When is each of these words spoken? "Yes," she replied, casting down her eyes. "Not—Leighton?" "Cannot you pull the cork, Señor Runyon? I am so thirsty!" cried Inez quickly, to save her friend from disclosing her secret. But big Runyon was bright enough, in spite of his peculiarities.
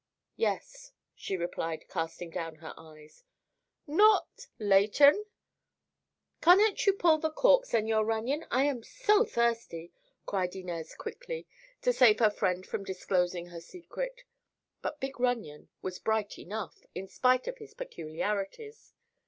"Yes," 0.35 0.93
she 1.13 1.37
replied, 1.37 1.87
casting 1.87 2.31
down 2.31 2.55
her 2.55 2.73
eyes. 2.75 3.23
"Not—Leighton?" 3.85 5.25
"Cannot 6.41 6.87
you 6.87 6.93
pull 6.93 7.19
the 7.19 7.29
cork, 7.29 7.65
Señor 7.65 8.03
Runyon? 8.07 8.43
I 8.49 8.63
am 8.63 8.81
so 8.81 9.23
thirsty!" 9.25 9.93
cried 10.25 10.55
Inez 10.55 10.95
quickly, 10.95 11.45
to 11.83 11.93
save 11.93 12.17
her 12.17 12.31
friend 12.31 12.65
from 12.65 12.83
disclosing 12.83 13.49
her 13.49 13.61
secret. 13.61 14.23
But 14.81 14.99
big 14.99 15.19
Runyon 15.19 15.69
was 15.83 15.99
bright 15.99 16.39
enough, 16.39 16.83
in 16.95 17.07
spite 17.07 17.45
of 17.47 17.59
his 17.59 17.75
peculiarities. 17.75 18.93